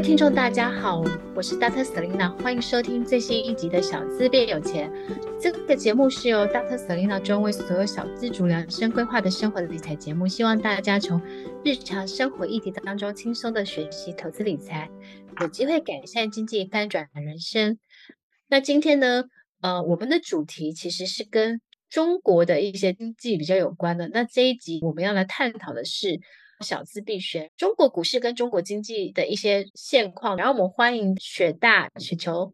[0.00, 1.04] 位听众大家好，
[1.36, 1.84] 我是 Dr.
[1.84, 4.90] Selina，欢迎收听最新一集的小资变有钱。
[5.38, 6.78] 这个节目是由 Dr.
[6.78, 11.20] Selina 专为所有小资主量身规划的生活的理财节目，希望大家从
[11.62, 14.88] 日常生活议题当中轻松的学习投资理财，
[15.42, 17.78] 有机会改善经济，翻转人生。
[18.48, 19.24] 那今天呢，
[19.60, 21.60] 呃，我们的主题其实是跟
[21.90, 24.08] 中国的一些经济比较有关的。
[24.08, 26.20] 那这一集我们要来探讨的是。
[26.60, 30.36] 小资必学，中国股市跟中国经济的一些现况。
[30.36, 32.52] 然后我们欢迎雪大雪球。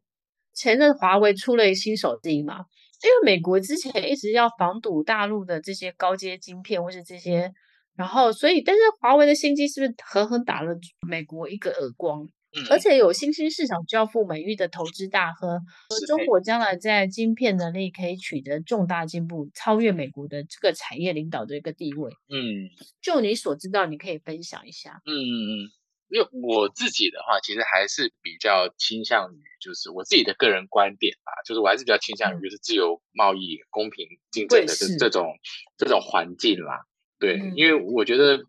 [0.55, 2.65] 前任华为出了新手机嘛？
[3.05, 7.53] 因为美国之前一直要防堵大陆的这些高阶晶片或是这些，
[7.95, 10.75] 然后所以，但是华为的新机是不是狠狠打了
[11.07, 12.27] 美国一个耳光？
[12.71, 22.11] 而且有新兴市场教父美誉的投资大亨，和中国将来在晶片能力可以取得重大进步，超越美国的这个产业领导的一个地位。
[22.29, 22.71] 嗯，
[23.03, 25.01] 就你所知道，你可以分享一下。
[25.05, 25.53] 嗯嗯嗯，
[26.09, 35.37] 因为我自己的话，其实还是比较倾向于，就是我自己的个人观点吧，就是我还是比较倾向于，就是自由贸易、公平竞争的这这种
[35.77, 36.87] 这种环境啦。
[37.19, 38.45] 对，嗯、因为我觉得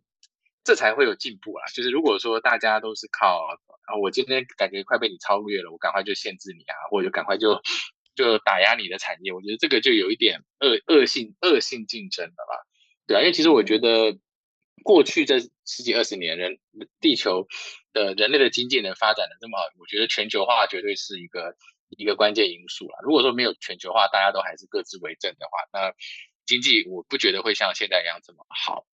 [0.67, 1.63] 这才会有进步啦。
[1.73, 3.47] 就是如果说大家都是靠。
[3.87, 7.61] 啊，我今天感觉快被你超越了，我赶快就限制你啊，或者赶快就
[8.15, 12.67] 就打压你的产业，我觉得这个就有一点恶恶性恶性竞争了吧？
[13.07, 14.19] 对啊，因为其实我觉得
[14.83, 16.59] 过去这十几二十年人
[16.99, 17.47] 地球
[17.93, 21.55] 的人类的经济能发展的这么好，我觉得全球化绝对是一个
[21.95, 22.99] 一个关键因素啦。
[23.03, 25.93] 如果说没有全球化，大家都还是各自为政的话，那
[26.45, 28.85] 经济我不觉得会像现在一样这么好。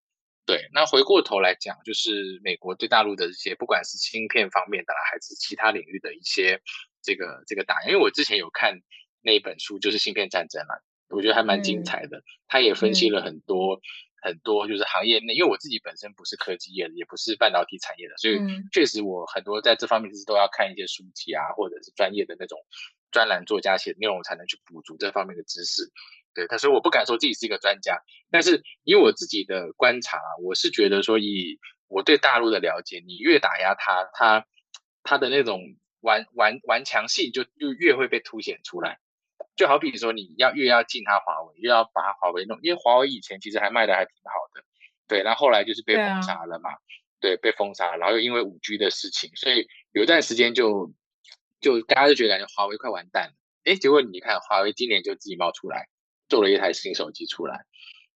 [0.47, 6.61] 对，那回过头来讲，就是美国对大陆的一些，不管是芯片方面的啦，还是其他领域的一些
[7.03, 7.89] 这个这个打压。
[7.89, 8.79] 因为我之前有看
[9.23, 12.23] 那一本书，就是《芯片战争》啦，我觉得还蛮精彩的。
[12.47, 13.81] 他、嗯、也分析了很多、嗯、
[14.21, 18.39] 很多，就是行业内，因为我自己本身不是科技业的，也不是半导体产业的，所以
[18.71, 22.59] 确实我很多在这方面其实都要看一些书籍啊，或者是专业的那种
[23.11, 25.91] 专栏作家写的内容，才能去补足这方面的知识。
[26.35, 31.59] 对，他说我不敢说自己是一个专家，但是以我自己的观察，我是觉得说，以
[31.89, 34.47] 我对大陆的了解，你越打压他，他
[35.03, 35.61] 他的那种
[36.01, 38.99] 顽顽顽强性就就越会被凸显出来。
[39.57, 44.65] 就好比说，你要越要禁他华为，越要把华为弄，因为华为以前其实还卖的还挺好的，
[45.07, 46.71] 对，然后后来就是被封杀了嘛，
[47.21, 50.93] 对，啊、对，被封杀，然后又因为五 G 的事情，所以有一段时间就
[51.61, 55.87] 就大家就觉得感觉华为快完蛋了，哎，结果你看华为今年就自己冒出来。
[56.35, 57.65] 做了一台新手机出来，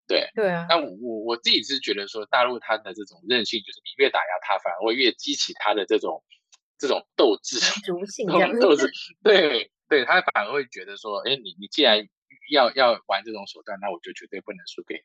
[0.08, 0.64] 对对啊。
[0.70, 6.24] 那我我自己是觉得说，大陆它的这种韧性，就是你越打压它，反而会越激起它的这种
[6.78, 8.90] 这种斗志、族性斗志。
[9.22, 12.08] 对 对，他反而会觉得说，哎，你你既然
[12.50, 15.00] 要要玩这种手段，那我就绝对不能输给你。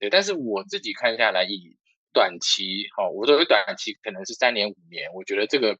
[0.00, 1.78] 对，但是我自己看下来，以
[2.12, 5.78] 短期哈、哦，我认为短期可能是三年五年，我觉得这个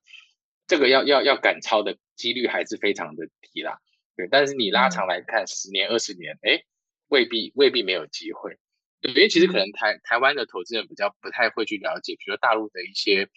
[0.67, 3.79] 这个要要要赶超的几率还是非常的低啦。
[4.17, 6.65] 对，但是你拉长来看，十年、二十年，哎，
[7.09, 8.59] 未必未必没有机会。
[9.01, 13.31] 对，因为其实可能台台湾的投资人比较不太会去了解，比如说大陆的一些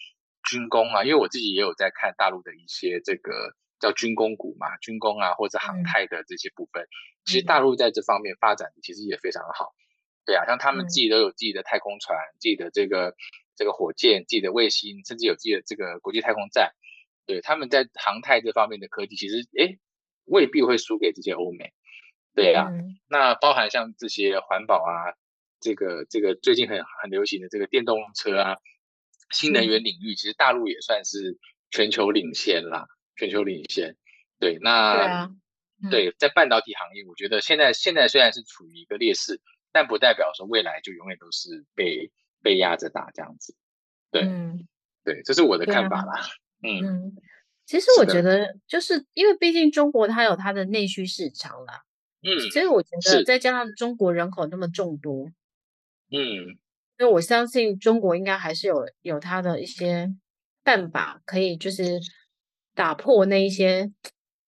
[0.50, 6.86] 军工啊，因为我自己也有在看大陆的一些这个叫军工股嘛，军工啊或者航太的这些部分，
[7.24, 9.72] 其实大陆在这方面发展的其实也非常好。
[10.26, 13.14] 对啊，像他们自己都有自己的太空船、自己的这个
[13.56, 16.74] 这个火箭、自己的卫星，甚至有自己的这个国际太空站。
[17.24, 19.78] 对，他们在航太这方面的科技，其实哎。
[20.24, 21.72] 未必会输给这些欧美，
[22.34, 22.96] 对呀、啊嗯。
[23.08, 25.14] 那包含像这些环保啊，
[25.60, 28.56] 这个这个最近很很流行的这个电动车啊，
[29.30, 31.38] 新能源领域，其实大陆也算是
[31.70, 32.86] 全球领先啦，
[33.16, 33.96] 全球领先。
[34.38, 35.30] 对，那对、啊
[35.82, 39.40] 嗯、对，在半导体行业，我觉得现在现在虽然是处于一个劣势，
[39.72, 42.10] 但不代表说未来就永远都是被
[42.42, 43.54] 被压着打这样子。
[44.10, 44.66] 对、嗯，
[45.04, 46.20] 对，这是我的看法啦。
[46.20, 46.26] 啊、
[46.62, 47.16] 嗯。
[47.64, 51.82] 嗯其实我觉得，就是因为毕竟中国它有它的内需市场啦，
[52.22, 55.26] 嗯，所以我觉得再加上中国人口那么众多，
[56.12, 56.58] 嗯，
[56.98, 60.14] 所以我相信中国应该还是有有它的一些
[60.62, 61.98] 办法，可以就是
[62.74, 63.90] 打破那一些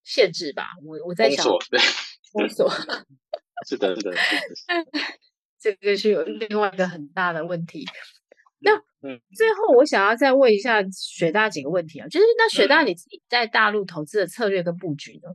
[0.04, 0.72] 限制吧。
[0.84, 1.80] 我我在想，封锁，对，
[2.32, 2.70] 封锁，
[3.66, 4.16] 是的，是的，是的，
[5.58, 7.86] 这个是有另外一个很大的问题。
[8.58, 8.72] 那
[9.06, 15.30] 嗯，最后我想要再问一下雪大几个问题啊，就是那雪大你自己在大陆投资的策略跟布局呢？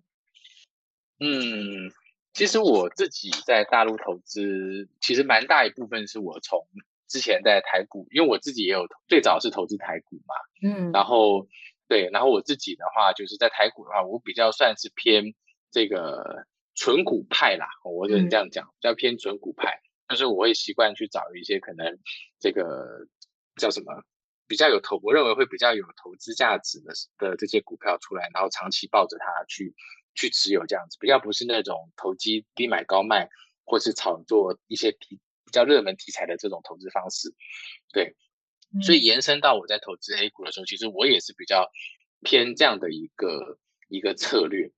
[1.20, 1.90] 嗯，
[2.34, 6.68] 其实我自己在大陆投资，其实蛮大一部分是我从
[7.08, 10.36] 之前在台股，因为我自己也有最早是投资台股嘛，
[10.70, 11.48] 嗯，然后
[11.88, 15.34] 对，然后我自己的话就是在台股的话，我比较算是偏
[15.72, 16.46] 这个
[16.76, 19.80] 纯股派啦，我只能这样讲，比较偏纯股派。
[20.08, 21.98] 但是我会习惯去找一些可能
[22.38, 23.08] 这个
[23.62, 24.04] 叫什么
[24.48, 29.74] 比较有投，我认为会比较有投资价值的的这些股票出来，然后长期抱着它去
[30.16, 33.30] 去持有这样子，比较不是那种投机低买高卖，
[33.64, 37.34] 或是炒作一些题比较热门题材的这种投资方式。
[37.94, 38.16] 对，
[38.84, 41.70] 所以延伸到我在投资 A 股的时候，其实我也是比较
[42.22, 44.72] 偏这样的一个一个策略。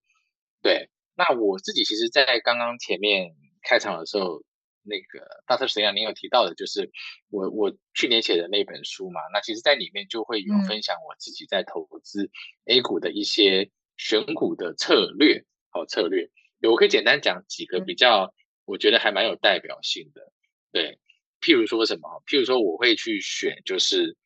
[0.62, 3.34] 对，那我自己其实，在刚刚前面
[3.64, 4.44] 开场的时候。
[4.86, 6.92] 那个大特实际上您有提到的，就是
[7.30, 12.30] 我我去年写的那本书嘛，那其实在里面就会有分享我自己在投资
[12.66, 16.30] A 股的一些选股的策略，好策略，
[16.70, 18.34] 我可以简单讲几个比较，
[18.66, 20.32] 我觉得还蛮有代表性的，
[20.72, 21.00] 对，
[21.40, 24.18] 譬如说什么，譬如说我会去选就是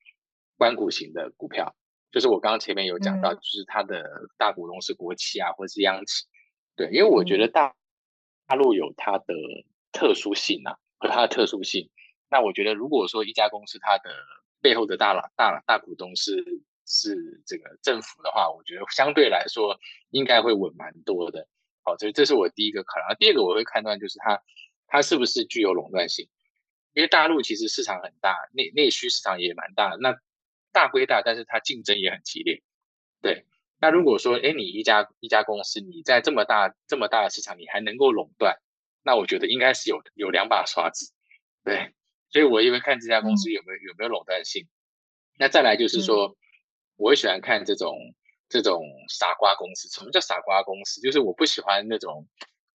[0.57, 1.75] 官股型的股票，
[2.11, 4.03] 就是我刚刚前面有讲到，就是它的
[4.37, 6.25] 大股东是国企啊，或者是央企，
[6.75, 7.75] 对，因为我觉得大
[8.47, 9.35] 大陆有它的。
[9.91, 11.89] 特殊性啊，和它的特殊性。
[12.29, 14.09] 那我觉得，如果说一家公司它的
[14.61, 16.43] 背后的大佬、大大股东是
[16.85, 19.79] 是这个政府的话，我觉得相对来说
[20.09, 21.47] 应该会稳蛮多的。
[21.83, 23.15] 好，所以这是我第一个考量。
[23.17, 24.41] 第二个我会判断就是它
[24.87, 26.27] 它是不是具有垄断性，
[26.93, 29.95] 因为大陆其实市场很大，内内需市场也蛮大。
[30.01, 30.17] 那
[30.73, 32.61] 大归大，但是它竞争也很激烈。
[33.21, 33.45] 对，
[33.79, 38.57] 那如果说哎，你一家一家公司你在这么大这么大的市场，你还能够垄断？
[39.07, 41.13] 那我觉得应该是有有两把刷子，
[41.63, 41.93] 对，
[42.29, 44.67] 所以我也会看这家公司有没有有没有垄断性。
[45.39, 46.35] 那再来就是说，
[46.97, 47.95] 我会喜欢看这种
[48.49, 49.87] 这种傻瓜公司。
[49.87, 50.99] 什么叫傻瓜公司？
[50.99, 52.27] 就是我不喜欢那种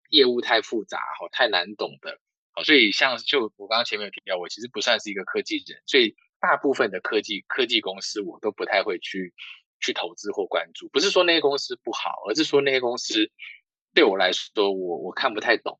[0.09, 2.17] 业务太复杂、好太难懂的。
[2.53, 9.33] 好，所以像就我刚刚前面有提到，我其实不算是一个科技人，所以大部分的科技科技公司我都不太会去
[9.81, 10.87] 去投资或关注。
[10.93, 13.29] 不是说那些公司不好，而是说那些公司
[13.93, 15.77] 对我来说，我我看不太懂。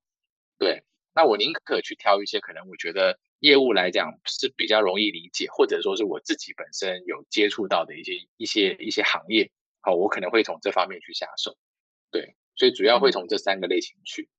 [0.61, 0.83] 对，
[1.15, 9.49] 那我宁可去挑一些可能我觉得业务来讲是比较容易理解，或者说是我自己本身有接触到的一些一些一些行业，
[9.79, 11.57] 好，我可能会从这方面去下手。
[12.11, 14.29] 对，所以主要会从这三个类型去、嗯、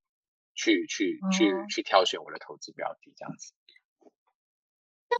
[0.54, 3.52] 去去去去挑选我的投资标的，这样子。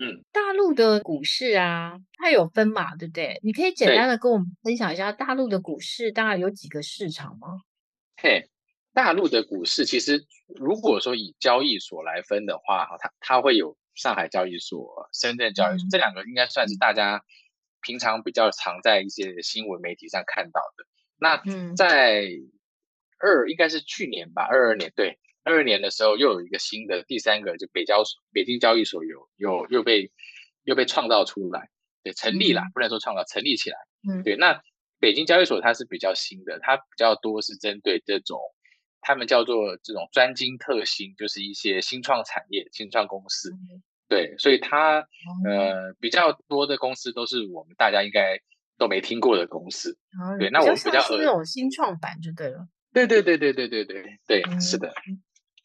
[0.00, 3.40] 嗯，大陆的股市啊，它有分嘛，对不对？
[3.42, 7.48] 你可以简单的跟我们分享一下大陆的股市大概有几个市场吗？
[8.16, 8.48] 嘿。
[8.94, 17.22] 大陆的股市其实，如果说以交易所来分的话，哈，它它会有上海交易所、深圳交易所，这两个应该算是大家
[17.80, 20.84] 平常比较常在一些新闻媒体上看到的。
[21.18, 21.42] 那
[21.74, 22.28] 在
[23.18, 30.12] 二应该是去年吧，二二年对，二二年的时候又有一个新的第三个，就北交所、北京交易所有有又被
[30.64, 31.70] 又被创造出来，
[32.02, 33.76] 对，成立了，不能说创造，成立起来。
[34.06, 34.60] 嗯，对，那
[34.98, 38.38] 北京交易所它是比较新的，它比较多是针对这种。
[39.02, 45.00] 他们叫做这种专精特新，就是一些新创产业、新创公司，嗯、对，所以它
[45.44, 48.40] 呃比较多的公司都是我们大家应该
[48.78, 54.94] 都没听过的公司，嗯、对，那我们比较是那种新创板就对了，对对对对对对对对，嗯、是的，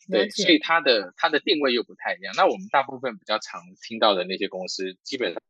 [0.10, 0.60] 对，所以。
[0.60, 2.34] 它的它的定位又不太一样。
[2.36, 5.42] 那我们大部分比较常听到的那些公司，基本上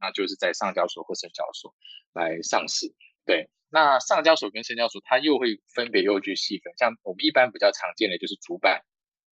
[0.00, 1.74] 那就是在上交所或深交所
[2.12, 2.92] 来上市，
[3.24, 3.48] 对。
[3.74, 6.74] 那上交所跟深交所，它又会分别又去细分。
[6.76, 8.84] 像我们一般比较常见的就是主板，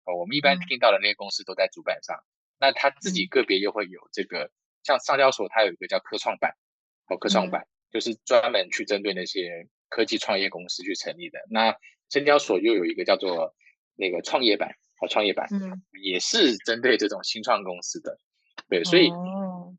[0.07, 2.17] 哦，我们一般听到的那些公司都在主板上。
[2.17, 2.25] 嗯、
[2.59, 4.51] 那它自己个别又会有这个，
[4.83, 6.57] 像上交所它有一个叫科创板，
[7.11, 11.39] 哦，科创板、嗯、就是专门去针对那些科技创业公司去成立的。
[11.51, 11.77] 那
[12.09, 13.55] 深交所又有一个叫做
[13.95, 14.71] 那个创业板，
[15.03, 18.17] 哦，创业板，嗯，也是针对这种新创公司的。
[18.71, 19.77] 对，所以、哦、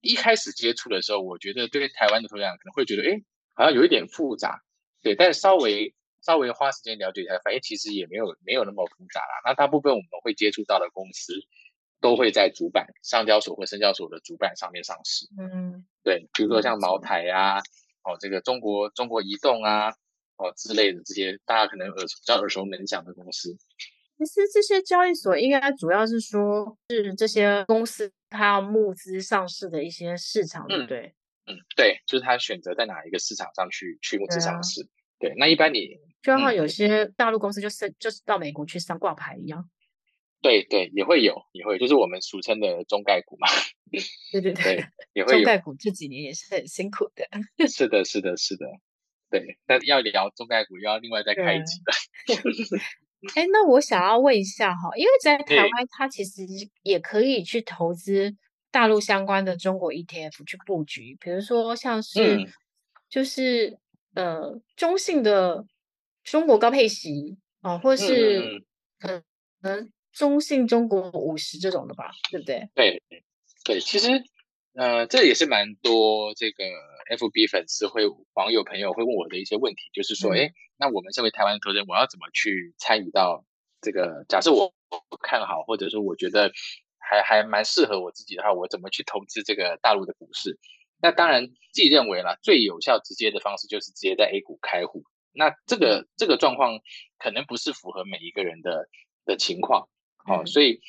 [0.00, 3.22] 一开始接触的时候，我觉得对台湾的投资者可能会觉得，哎。
[3.54, 4.62] 好像有一点复杂，
[5.02, 9.40] 对，但是稍微稍微花时间了解一下，发现其实也没有没有那么复杂啦。
[9.44, 11.34] 那大部分我们会接触到的公司，
[12.00, 15.26] 都会在主板上交所或深交所的主板上面上市。
[15.38, 17.58] 嗯，对，比如说像茅台啊，
[18.04, 19.90] 哦，这个中国中国移动啊，
[20.36, 23.56] 哦之类的这些大家可能耳比较耳熟能详的公司。
[24.18, 31.00] 其实这些交易所应该主要是说，是这些公司它要募资上市的一些市场，对不对？
[31.00, 31.14] 嗯，
[31.76, 34.82] 对，就是他选择在哪一个市场上去去募资上市。
[35.18, 35.88] 对，啊、对，那一般你
[36.22, 39.68] 就像有些大陆公司就是就是到美国去上挂牌一样。
[40.40, 43.48] 对对，也会有，也会，就是我们俗称的中概股嘛。
[44.32, 45.38] 对对对，对也会有。
[45.38, 47.24] 中概股这几年也是很辛苦的。
[47.68, 48.66] 是的，是的，是的。
[49.30, 52.78] 对，但要聊中概股，又要另外再开一集的。
[53.34, 56.42] 哎，那我想要问一下哈，因为在台湾，它其实
[56.82, 58.36] 也可以去投资。
[58.72, 62.48] 大陆相关的中国 ETF 去布局，比如说像是，嗯、
[63.08, 63.78] 就是
[64.14, 65.64] 呃中性的
[66.24, 68.64] 中国高配息啊、哦，或是
[68.98, 69.22] 可
[69.60, 72.68] 能中性中国五十这种的吧，对不对？
[72.74, 73.02] 对
[73.64, 74.08] 对，其实
[74.74, 76.64] 呃，这也是蛮多这个
[77.10, 83.44] FB 粉丝会网友朋友会问我的一些问题，就是说，哎、嗯，那我们身为台湾投资人，我要怎么去参与到
[83.82, 84.24] 这个？
[84.28, 84.72] 假设我
[85.20, 86.50] 看好，或者说我觉得
[87.12, 90.58] 还还蛮适合我自己的话，我怎么去投资这个大陆的股市？
[91.02, 95.04] 那当然，自己认为啦，最有效直接的方式就是直接在 A 股开户。
[95.32, 96.80] 那这个这个状况
[97.18, 98.88] 可能不是符合每一个人的
[99.26, 99.88] 的情况，
[100.24, 100.80] 好、哦，所以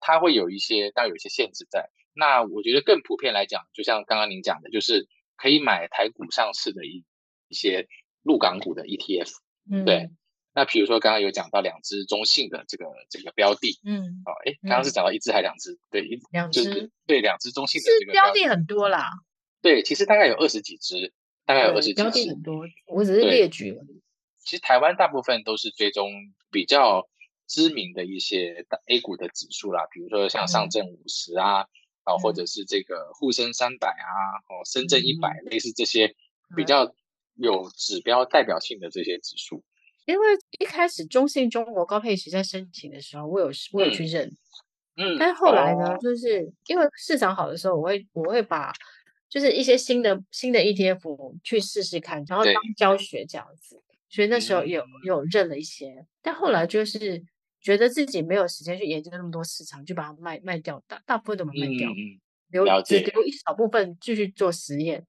[0.00, 1.88] 它会有一些，当然有一些限制在。
[2.12, 7.04] 那我觉得更普遍来讲，就像刚刚您讲的，就是可以买台股上市的一
[7.48, 7.86] 一些
[8.22, 9.30] 陆港股的 ETF，
[9.70, 10.10] 嗯，对。
[10.52, 15.78] 那比如说刚刚有讲到两只中性的这个这个标的，嗯，哦，哎，刚刚是讲到一只还两只？
[15.90, 19.10] 对，一两只，对，两只中性的这个标的很多啦。
[19.62, 21.12] 对，其实大概有二十几只，
[21.46, 22.02] 大概有二十几只。
[22.02, 23.82] 标的很多，我只是列举了。
[24.44, 26.10] 其实台湾大部分都是追踪
[26.50, 27.08] 比较
[27.46, 31.60] 知名的一些 A 股的指数啦，比如说像上证五十啊，
[32.02, 36.16] 啊、嗯，或者是这个沪深三百啊，哦，深圳一百，类似这些
[36.56, 36.92] 比较
[37.34, 39.62] 有指标代表性的这些指数。
[40.06, 40.26] 因为
[40.58, 44.30] 一开始中信中国高配息在申请的时候，我有我有去认，
[44.96, 48.72] 嗯，但后来呢，哦、就是因为市场好的时候，我会我会把
[49.28, 53.80] 就是一些新的新的 ETF 去试试看，然后当教学这样子。
[54.08, 57.22] 所以那时候有有认了一些，但后来就是
[57.60, 62.18] 觉得自己没有时间去研究那么多市场，就把它卖卖掉，大大部分都没卖掉，嗯、
[62.50, 65.06] 留只留一小部分继续做实验。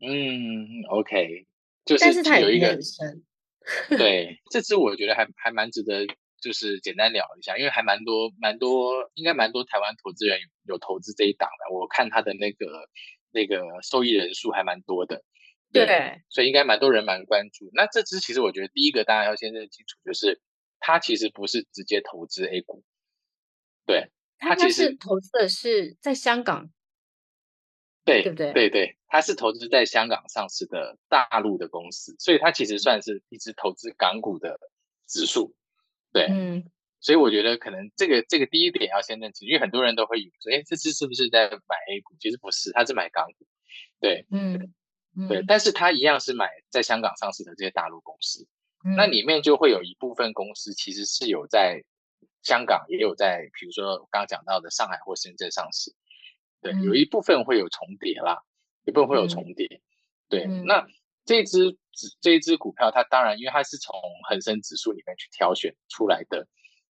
[0.00, 1.46] 嗯，OK，
[1.84, 3.22] 就是但是它有一个很深。
[3.96, 6.06] 对，这支我觉得还还蛮值得，
[6.40, 11.74] 就是简单聊一下，因为还蛮多蛮多，应该蛮多台湾投资人有，有投资这一档的。
[11.74, 12.66] 我看他的那个
[13.30, 15.22] 那个受益人数还蛮多的。
[15.72, 17.70] 对，对，所以应该蛮多人蛮关注。
[17.72, 20.40] 那这支其实我觉得第一个大家要先认清楚，就是
[20.80, 22.82] 它其实不是直接投资 A 股，
[23.86, 26.70] 对，它其实投资的是在香港，
[28.04, 28.52] 对对不对？
[28.52, 34.58] 对对，它是投资在香港上市的大陆的公司，所以它其实算是一只投资港股的
[35.06, 35.54] 指数，
[36.12, 36.64] 对，嗯，
[37.00, 42.14] 所以我觉得可能这个这个第一点要先认清，因为很多人都会以为说，哎，这只是不是在买 A 股？
[42.18, 43.46] 其实不是，它是买港股，
[44.00, 44.72] 对，嗯。
[45.28, 48.46] 对，但是它一样是买在香港上市的这些大陆公司，
[48.84, 51.82] 嗯，那里面就会有一部分公司其实是有在
[52.44, 55.92] 香港，也有在，比如说我刚刚讲到的上海或深圳上市，
[56.60, 58.42] 对，有一部分会有重叠啦，
[58.84, 59.82] 一部分会有重叠，嗯，
[60.28, 60.86] 对，那
[61.24, 61.78] 这支
[62.20, 63.94] 这一支股票，它当然因为它是从
[64.28, 66.46] 恒生指数里面去挑选出来的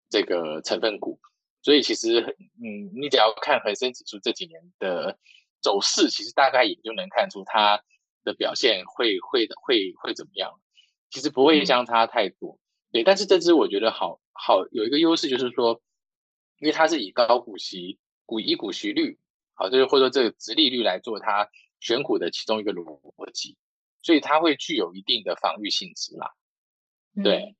[0.08, 1.18] 这个成分股，
[1.62, 2.20] 所以其实
[2.62, 5.18] 嗯，你只要看恒生指数这几年的
[5.60, 7.82] 走势，其实大概也就能看出它。
[8.22, 10.52] 的表现会会会会怎么样？
[11.08, 12.60] 其实不会相差太多，嗯，
[12.92, 13.02] 对。
[13.02, 15.80] 但是这支我觉得好好有一个优势，就是说，
[16.58, 19.18] 因为它是以高股息股以股息率，
[19.60, 21.50] 好，就是或者说这个殖利率来做它
[21.80, 22.98] 选股的其中一个逻
[23.34, 23.58] 辑，
[24.00, 26.32] 所以它会具有一定的防御性质啦。
[27.22, 27.54] 对，嗯，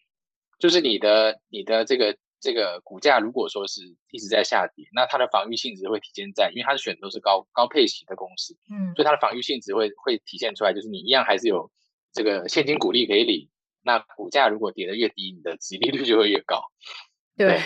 [0.58, 2.16] 就是你的你的这个。
[2.42, 11.70] 这个股价如果说是一直在下跌，那它的防御性质会体现在，因为它是选的都是高高配型的公司，嗯，所以它的防御性质会会体现出来，就是你一样还是有
[12.14, 13.50] 这个现金股利可以领，
[13.82, 16.62] 那股价如果跌得越低，你的殖利率就会越高。
[17.36, 17.60] 对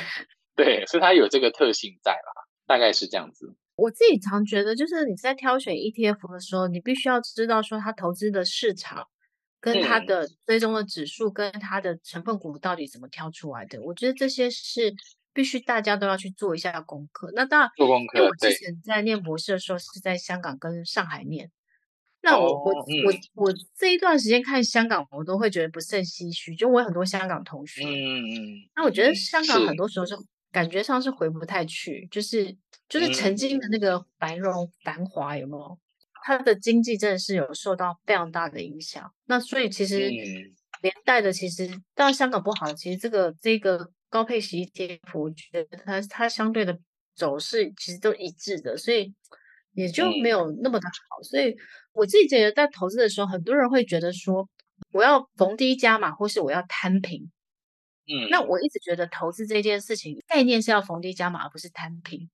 [0.56, 2.32] 对，对，所以它有这个特性在啦，
[2.66, 3.54] 大概是这样子。
[3.76, 9.06] 我自己常觉得，就是你在挑选 ETF 的时候，你必须要知道说它投资的市场。
[9.60, 13.80] 跟它的追踪的指数，跟它的成分股到底怎么挑出来的？
[13.80, 14.94] 我觉得这些是
[15.32, 17.30] 必须大家都要去做一下功课。
[17.34, 18.18] 那当然，做功课。
[18.18, 21.50] 因为我之前在念博士的时候是在香港跟上海念，
[22.20, 22.92] 那我、哦、我、嗯、
[23.34, 26.54] 我我这一段时间看香港，我都会觉得不甚唏嘘。
[26.54, 30.14] 就我有很多香港同学，嗯嗯，那我觉得香港很多时候是
[30.54, 32.56] 感觉上是回不太去，就是
[32.88, 35.76] 就是曾经的那个繁荣繁华，有没有？
[36.24, 40.08] 它的经济真的是有受到非常大的影响，那所以其实
[40.80, 46.78] 连带的，其实当然香港不好，其实这个这个高配息 ETF，我觉得它它相对的
[47.16, 49.12] 走势其实都一致的，所以
[49.72, 51.20] 也就没有那么的好。
[51.24, 51.54] 所以
[51.92, 54.48] 我自己觉得在投资的时候，很多人会觉得说
[54.92, 57.28] 我要逢低加码，或是我要摊平。
[58.06, 62.30] 嗯，那我一直觉得投资这件事情概念是要逢低加码，而不是摊平。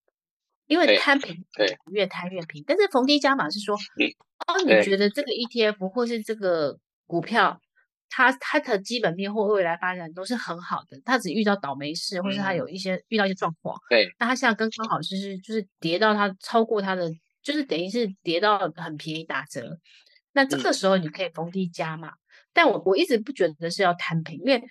[0.66, 2.62] 因为摊平，对，越摊越平。
[2.64, 7.60] 但是逢低加码是说，哦，你觉得这个 ETF 或是这个股票，
[8.08, 13.76] 它它的基本面或未来发展都是很好的，它只遇到倒霉事，或是它有一些、嗯、遇到一些状况。
[13.88, 17.10] 对，那它现在刚刚好就是就是跌到它超过它的，
[17.42, 19.76] 就是等于是跌到很便宜打折。
[20.32, 22.18] 那这个时候你可以逢低加码，嗯、
[22.52, 24.62] 但我我一直不觉得是要摊平，因为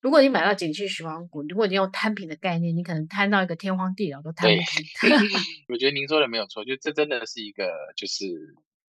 [0.00, 5.20] 如果你买到景气循环股，如果你用摊平的概念，你可能摊到一个天荒地老都摊不平。
[5.68, 8.24] 我觉得您说的没有错，就这真的是一个就是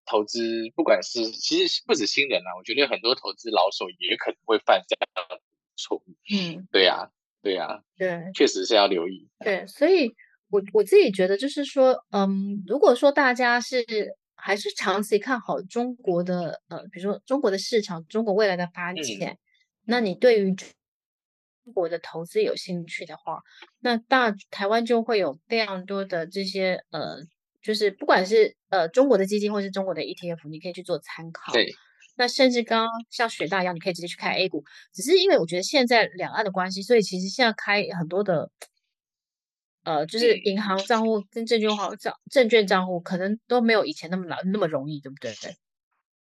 [0.04, 5.40] 投资，不管是其实不止新人啊，我觉得很多投资老手也可能会犯这样的
[5.76, 6.04] 错误。
[6.30, 7.10] 嗯，对呀、啊，
[7.42, 9.28] 对呀、啊，对，确实是要留意。
[9.40, 10.14] 对，所以
[10.50, 13.82] 我我自己觉得就是说，嗯，如果说大家是
[14.36, 19.38] 还是长期看好中国的呃，比如说中国的市场，中国未来的发展，嗯、
[19.86, 20.68] 那你对于中
[21.72, 23.40] 国的投资有兴趣的话，
[23.80, 27.18] 那大台湾就会有非常多的这些呃，
[27.62, 31.52] 就是不管是呃中国的基金或是中国的 ETF，你可以去做参考。
[31.52, 31.66] 对。
[32.20, 34.64] 那甚至刚刚像雪大一样，你可以直接去开 A 股。
[34.92, 38.50] 只是因为我觉得现在两岸的关系，所以其实现在开很多的
[39.84, 45.30] 呃，就是银行账户跟证券行账证券账户，可能都没有以前那么难那么容易，对不对？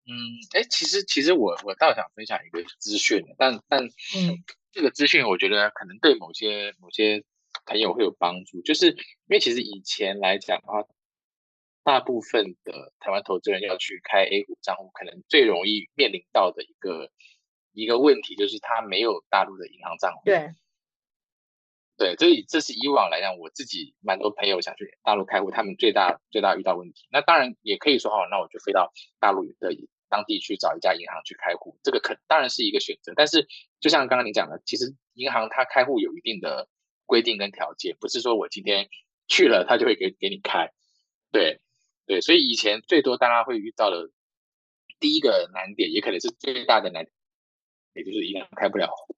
[0.08, 0.12] 嗯，
[0.54, 4.44] 哎，其实其实我我倒想分享一个资讯，但但嗯。
[4.76, 7.24] 这个资讯我觉得可能对某些某些
[7.66, 8.98] 朋友会有帮助，就是因
[9.30, 10.84] 为其实以前来讲的话，
[11.82, 17.10] 大部分的台湾投资人要去开 A 股账户，可能最容易面临到的一个
[17.72, 20.24] 一个问题就是他没有大陆的银行账户。
[20.26, 20.50] 对，
[21.98, 27.08] 对，所以这是以往来讲，我自己蛮多朋友想去大陆开户，他们最大最大遇到问题。
[27.12, 28.92] 那当然也可以说好，那我就飞到
[29.22, 29.74] 大陆的
[30.16, 33.12] 当地去找一家银行去开户，这个可当然是一个选择。
[33.18, 33.46] 但是，
[33.82, 36.70] 就像刚刚你讲的，其实银行它开户有一定的
[37.06, 38.88] 规定跟条件，不是说我今天
[39.28, 40.72] 去了，他就会给给你开。
[41.34, 41.60] 对
[42.06, 44.10] 对，所以以前最多大家会遇到的
[45.02, 47.12] 第一个难点，也可能是最大的难点，
[47.96, 49.18] 也就是银行开不了户。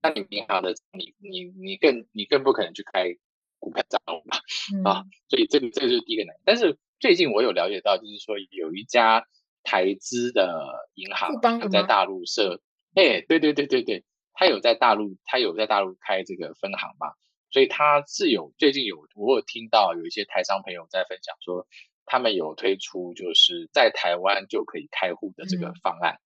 [0.00, 3.14] 那你银行的你你你更你更不可能去开
[3.58, 4.38] 股票账户嘛？
[4.72, 6.40] 嗯、啊，所以这个这个就是第一个难点。
[6.46, 9.26] 但是最近我有了解到，就是说有一家。
[9.62, 12.60] 台资的银行有在大陆设，
[12.94, 17.12] 哎，对对对对对，他有在大陆，他有在大陆开这个分行嘛，
[17.50, 21.66] 所以他是有最近有我有听到有一些台商朋友在分享说，
[22.06, 26.24] 他们有推出就是在台湾就可以开户的这个方案，嗯、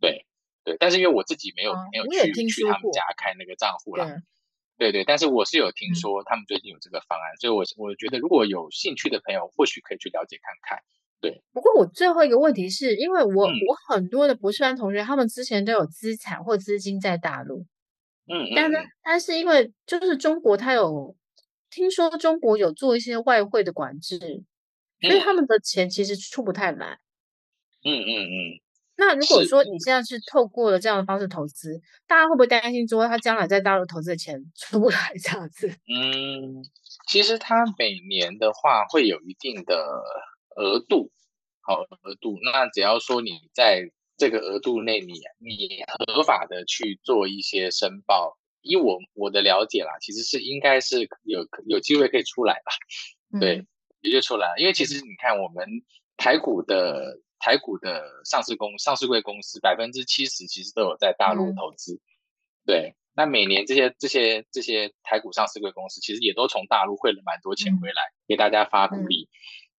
[0.00, 0.26] 对
[0.64, 4.06] 对，但是因为我自己没有、啊、没有去去他们家开那个账户啦，
[4.78, 10.82] 对，对对，但是我是有听说他们最近有这个方案，嗯、所以我我觉得如果有兴趣的朋友，或许可以去了解看看。
[11.20, 17.66] 对，不过我最后一个问题是因为我、嗯、我很多的博士班同学，他们之前都有资产或资金在大陆，
[18.26, 21.14] 嗯，嗯，但是但是因为就是中国它有
[21.68, 24.18] 听说中国有做一些外汇的管制，
[25.02, 26.96] 所以他们的钱其实出不太来，
[27.84, 28.60] 嗯嗯嗯。
[28.96, 35.68] 那如果说你现在是透过了这样的方式投资，大家会不会担心说他将来在大陆投资的钱 出不来这样子？
[35.68, 36.64] 嗯，
[37.08, 40.02] 其实他每年的话会有一定的。
[40.60, 41.10] 额度，
[41.62, 52.72] 好额度，那只要说你在这个额度内你，你你合法的去做一些申报，以我我的了解啦，其实是应该是有有机会可以出来吧，
[53.40, 53.64] 对，
[54.02, 54.54] 也就出来了。
[54.58, 55.66] 因为其实你看，我们
[56.18, 61.98] 台股的台股的上市公上市贵公司百分之七十其实都有在大陆投资，
[62.66, 69.30] 对，那每年这些这些这些台股上市贵公司其实也都从大陆汇了蛮多钱回来，给大家发股利。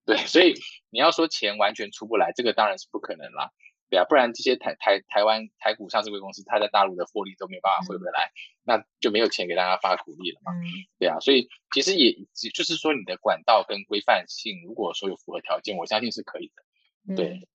[0.05, 0.55] 对，所以
[0.89, 3.51] 你要说钱完全出不来，这个当然是不可能啦，
[3.89, 8.33] 对啊，不然这些台台台湾台股上市柜公司，它在大陆的获利都没有办法回回来，嗯、
[8.63, 10.65] 那就没有钱给大家发股利了嘛，嗯、
[10.97, 12.15] 对啊，所以其实也
[12.53, 16.51] 就是说，你的管道跟规范性，如果说有符合条件，我相信是可以
[17.05, 17.47] 的，对，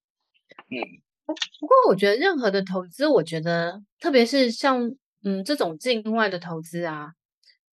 [0.71, 7.15] 嗯，嗯，不过我觉得任何的投资，我觉得特别是像嗯这种境外的投资啊，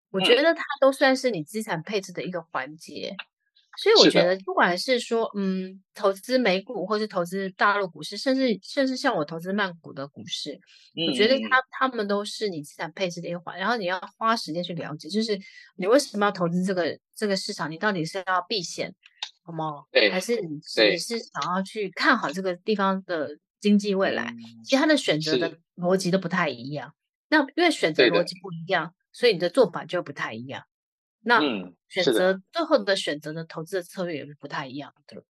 [0.09, 3.15] 我觉得它都算是你资产配置的一个环节。
[3.77, 10.53] 所以我觉得，不管是说，是嗯，投资美股，或是投资大陆股市，甚至甚至像我投资曼谷的股市，
[10.95, 13.57] 嗯、我觉得它他们都是你资产配置的一环。
[13.57, 15.39] 然后你要花时间去了解，就是
[15.75, 17.71] 你为什么要投资这个这个市场？
[17.71, 18.93] 你到底是要避险，
[19.43, 19.83] 好吗？
[19.91, 24.25] 对，还是你你是想要去看好这个地方的经济未来？
[24.25, 26.93] 嗯、其实它的选择的逻辑都不太一样。
[27.29, 30.63] 那因为选择逻辑不一样，所以你的做法就不太一样。
[31.23, 31.39] 那
[31.89, 35.23] 选择、嗯、最后的选择的投资的策略也是不太一样的。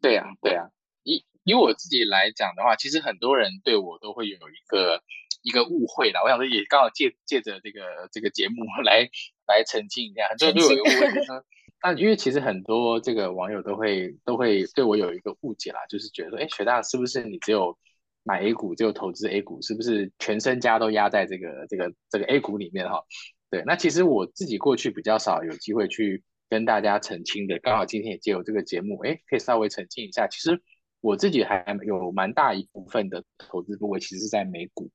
[0.00, 0.70] 对呀、啊，对呀、啊。
[1.02, 5.02] 以以我自己来讲的话，其实很多人对我都会有一个
[5.42, 6.22] 一个误会啦。
[6.22, 9.08] 我想说，也刚好借借着这个这个节目来
[9.46, 10.26] 来澄清一下。
[10.28, 11.44] 很多人都有误会，就是
[11.82, 17.76] 那因为其实很多这个网友都会都会对我有一个误解啦，就是觉得说，哎，雪大是不是你只有
[18.22, 23.02] 买 A 股，只有投资 A 股，是不是全身家都压在这个这个这个 A 股里面哈？
[23.50, 30.26] 对，那其实我自己过去比较少有机会去跟大家澄清的，刚好今天也借由这个节目，哎，可以稍微澄清一下。
[30.28, 30.62] 其实
[31.00, 34.90] 我自己还有蛮大一部分的投资部位，其实是在美股。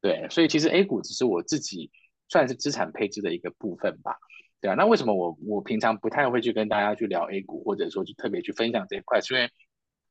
[0.00, 1.90] 对，所以其实 A 股只是我自己
[2.28, 4.16] 算是资产配置的一个部分吧。
[4.60, 9.20] 对啊，那为什么我我平常不太会去跟大家去聊 A 股，或者说去特别去分享这一块？
[9.20, 9.50] 是因为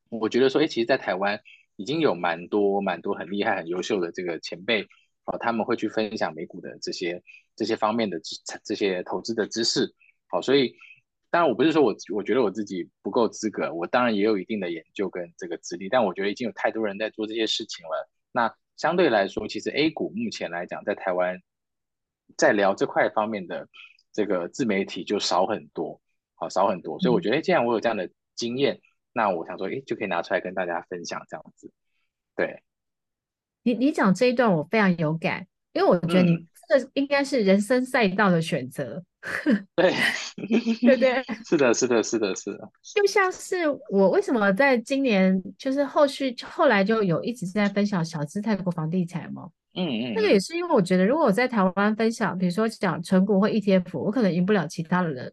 [0.10, 1.39] 我觉得说，哎，其实，在台湾
[1.77, 4.84] 已经有蛮多蛮多很厉害、很优秀的这个前辈，
[5.25, 7.21] 哦，他们会去分享美股的这些
[7.62, 9.93] 这些方面的知这些投资的知识。
[10.26, 10.76] 好，所以
[11.30, 18.10] 当然我不是说我我觉得我自己不够资格，我当然也有一定的研究跟这个资历，但我觉得已经有太多人在做这些事情了。
[18.32, 21.39] 那相对来说，其实 A 股目前来讲，在台湾
[22.36, 23.67] 在聊这块方面的。
[24.13, 26.02] 这个自媒体就少很多，
[26.36, 28.82] 好少很多，所以我觉得，既然我有这样的经验，嗯、
[29.13, 31.71] 那我想说，哎，就可以拿出来跟大家分享这样子。
[32.36, 32.62] 对，
[33.63, 39.03] 你你讲这一段我非常有感，因为我觉得你这个应该是人生赛道的选择。
[39.45, 39.93] 嗯、对，
[40.81, 42.69] 对对， 是的，是的，是的，是的。
[42.95, 49.49] 就像是我为什么在今年，就是后续后来就有一直在分享小资泰国房地产嘛。
[49.75, 55.31] 嗯嗯，那个也是因为我觉得，如果我在台湾分享，比如说讲纯股或 ETF，我可能赢不了其他的人。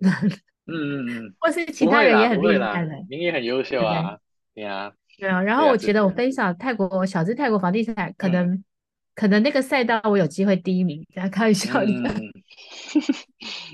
[0.66, 4.18] 嗯嗯嗯，或是其他人也很厉害的，您也很优秀啊，
[4.54, 5.40] 对啊，对啊。
[5.40, 8.62] 然后我觉得我分享泰国小资泰国房地产，可能
[9.18, 11.86] 可能那个赛道我有机会第一名，大家开玩笑的。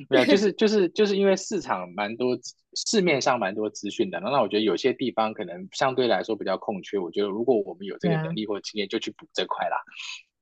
[0.08, 2.34] 没有，就是就是就是因为市场蛮多，
[2.74, 9.76] 市面上蛮多资讯的，那我觉得有些地方可能相对来说比较空缺，我觉得如果我们有这个能力或经验，就去补这块啦。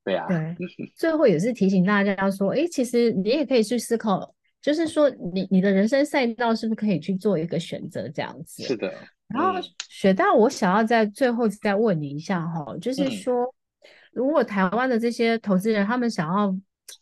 [0.04, 0.56] 对啊，对，
[0.94, 8.62] 最后也是提醒大家说，哎，其实你也可以去思考，就是说你你的人生赛道是不是可以去做一个选择这样子？
[8.62, 8.86] 是的。
[9.34, 13.52] 嗯、然后雪大，我想要在最后再问你一下哈，就是说，嗯、
[14.12, 16.54] 如果台湾的这些投资人他们想要，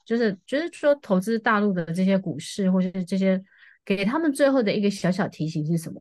[0.05, 3.42] 就是就是说投资大陆的这些股市或者是这些，
[3.85, 6.01] 给他们最后的一个小小提醒是什么？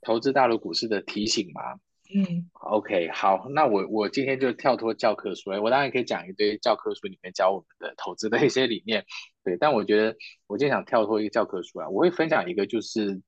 [0.00, 1.78] 投资大陆股市的提醒吗？
[2.12, 9.04] 嗯，OK，好，那我我今天就跳脱教科书，我当然可以讲一堆教科书里面教我们的投资的一些理念，
[9.44, 13.20] 对，但我觉得我今天想跳脱一个教科书啊，我会分享一个就是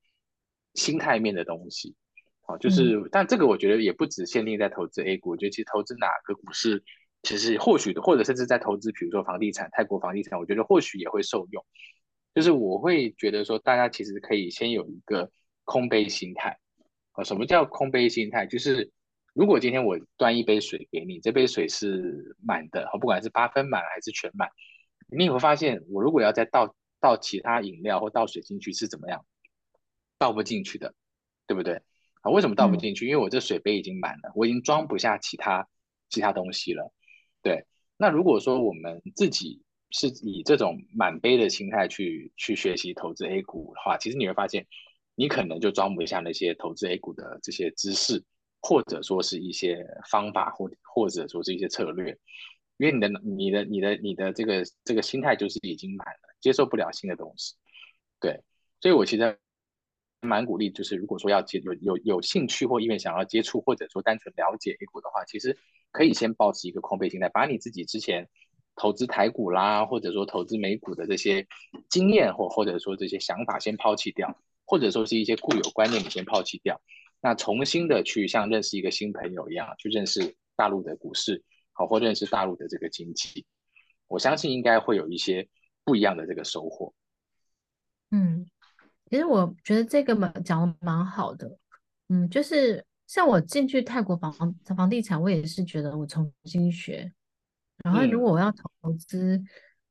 [0.73, 1.95] 心态面的东西，
[2.45, 6.83] 好，就是，但这个我觉得也不只限定在投资 A 股，我觉得其实投资哪个股市，
[7.21, 11.65] 其实或许或者甚至在投资，比如说房地产，泰国房地产，我觉得或许也会受用，
[12.35, 15.31] 就是我会觉得说，大家其实可以先有一个
[15.63, 16.57] 空杯心态。
[17.13, 18.45] 啊，什么叫空杯心态？
[18.45, 18.91] 就是
[19.33, 24.49] 如果今天我端一杯水给你，这杯水是满的，不管是八分满还是全满，
[25.07, 29.25] 你会发现，我如果要再倒倒其他饮料或倒水进去是怎么样？
[30.17, 30.93] 倒不进去的，
[31.47, 31.81] 对不对？
[32.23, 33.05] 啊，为什么倒不进去？
[33.05, 35.67] 嗯、因为我这水杯已经满了，我已经装不下其他
[36.09, 36.91] 其他东西了。
[37.43, 44.65] 对，那如果说我们自己是以这种满杯的心态去去学习投资 A 股的话，其实你会发现。
[45.15, 48.23] 你可能就装不下那些投资 A 股的这些知识，
[48.59, 52.17] 或者说是一些方法，或或者说是一些策略，
[52.77, 57.53] 因为你的你的你的你的这个这个心态就是已经满了，接受不了新的东西。
[58.19, 58.41] 对，
[58.81, 59.37] 所以我其实
[60.25, 65.57] 蛮鼓励，就是如果说要接有有有兴趣或意愿想要接触，或者说单纯了解 A 股的话，其实
[65.91, 68.29] 可以先保持一个空杯心态，把你自己之前
[68.75, 71.47] 投资台股啦，或者说投资美股的这些
[71.89, 74.37] 经验或或者说这些想法先抛弃掉。
[74.65, 76.81] 或者说是一些固有观念，你先抛弃掉，
[77.21, 83.45] 那重新的去像认识一个新朋友一样，去认识大陆的股市，好，或认识大陆的这个经济，
[84.07, 85.49] 我相信应该会有一些
[85.83, 86.93] 不一样的这个收获。
[88.09, 88.49] 嗯，
[89.13, 91.47] 其实我觉得这个蛮讲的蛮好的，
[92.09, 94.33] 嗯，就是像我进去泰国房
[94.75, 97.13] 房地产，我也是觉得我重新学，
[97.83, 99.39] 然后如果我要投资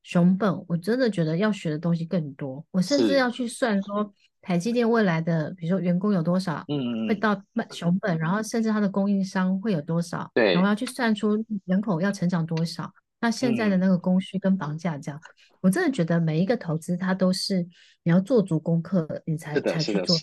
[0.02, 4.12] 熊本，嗯、我真的觉得要学的东西更多，我甚至要去算说。
[4.40, 15.20] 台积电未来的，比如说员工有多少，嗯，会到熊本，然后甚至它的供应商会有多少，对，然后要去算出人口要成长多少，那现在的那个供需跟房价这样，
[15.62, 17.66] 我真的觉得每一个投资它都是
[18.02, 20.14] 你要做足功课，你才才去做，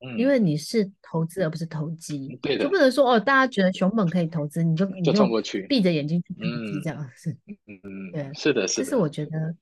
[0.00, 7.36] 嗯，因为你是投资而不是投机，对的，就不能说哦，大家觉得熊本可以投资，你就你就冲过去，闭着眼睛去投资这样子，
[7.68, 9.54] 嗯嗯，对，是的，是的，这是我觉得。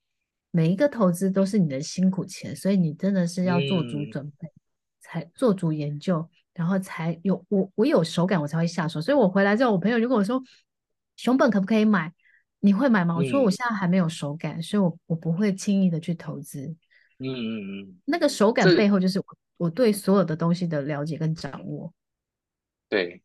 [0.54, 4.60] 每一个投资都是你的辛苦钱，所以你真的是要做足准备，嗯、
[5.00, 9.00] 才做足研究，然后才有我我有手感，我才会下手。
[9.00, 10.42] 所以我回来之后，我朋友就跟我说，
[11.16, 12.12] 熊本可不可以买？
[12.64, 13.14] 你会买吗？
[13.14, 16.74] 我说我现在还没有手感，嗯、所以我我不会轻易的去投资。
[17.18, 19.24] 嗯嗯嗯，那个手感背后就是我，
[19.58, 21.92] 我对所有的东西的了解跟掌握。
[22.88, 23.22] 对。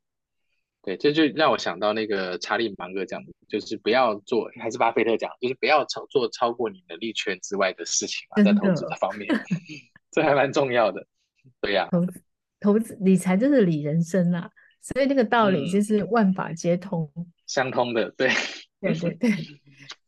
[0.84, 9.28] 对，这就让我想到那个查理芒格讲的，就是不要做，还是巴菲特讲，就是不要超做超过你能力圈之外的事情嘛，在投资的方面，
[10.12, 11.06] 这还蛮重要的。
[11.60, 12.22] 对呀、啊，投资
[12.62, 17.12] 投资理财就是理人生啊，所以那个道理就是万法皆通。
[17.18, 18.30] 嗯、相通的，对，
[18.82, 19.32] 对对对。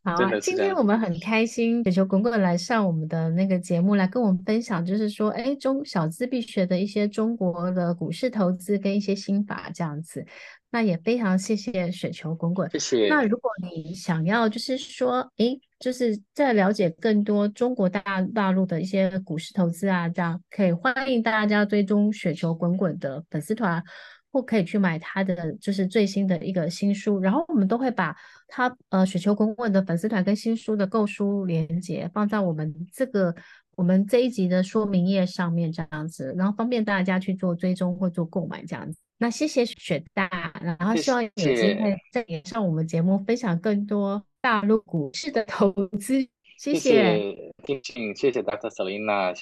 [0.01, 10.25] 好啊，今天我们很开心，雪球滚滚来上我们的那个节目，来跟我们分享，就是说，哎，中小资必学的一些中国的股市投资跟一些心法这样子。
[10.71, 13.07] 那也非常谢谢雪球滚滚，谢谢。
[13.09, 23.83] 那如果你想要，就是说，哎，就是在了解更多中国大大陆的一些股市投资啊，这样可以欢迎大家追踪雪球滚滚的粉丝团。
[24.31, 28.15] 或可以去买他的就是最新的一个新书，然后我们都会把
[28.47, 33.33] 他呃雪球滚滚的粉丝团跟新书的购书链接放在我们这个
[33.75, 38.99] 我们这一集的说明页上面这样子，然后方便大家去做追踪或做购买这样子。
[39.17, 46.27] 那谢谢雪大，然后希望有机会再连上我们节目，分享更多大陆股市的投资。
[46.57, 48.69] 谢谢，敬请谢谢 Dr.
[48.69, 49.33] Selina，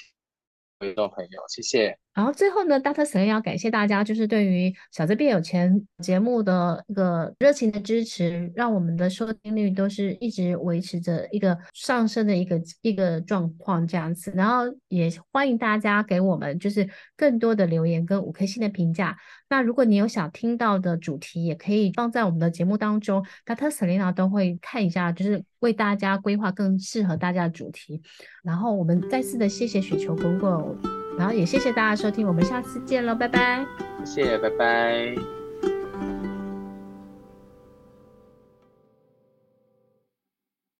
[0.78, 1.98] 观众朋友，谢谢。
[2.18, 3.04] 然后最后呢，Dr.
[3.04, 14.32] Sen 要感谢大家，就是对于小资变有钱节目的一个热情的支持，让我们的收听率都是一直维持着一个上升的一个一个状况这样子。
[14.34, 19.16] 然后也欢迎大家给我们就是更多的留言跟五颗星的评价。
[19.48, 23.70] 那如果你有想听到的主题，也可以放在我们的节目当中，Dr.
[23.70, 28.02] Selena 都会看一下，就是为大家规划更适合大家的主题。
[28.42, 30.97] 然后我们再次的谢谢雪球公公。
[31.18, 33.66] 然后也谢谢大家收听，我们下次见喽，拜拜。
[34.04, 35.37] 谢谢，拜拜。